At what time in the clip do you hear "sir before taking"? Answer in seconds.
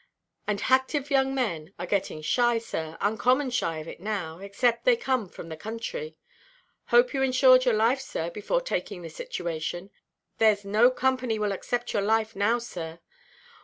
8.01-9.03